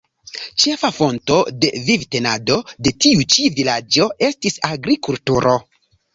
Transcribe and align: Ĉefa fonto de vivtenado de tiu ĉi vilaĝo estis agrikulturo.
Ĉefa 0.61 0.89
fonto 0.99 1.37
de 1.65 1.69
vivtenado 1.89 2.57
de 2.87 2.95
tiu 3.05 3.27
ĉi 3.35 3.47
vilaĝo 3.61 4.09
estis 4.31 4.59
agrikulturo. 4.73 5.55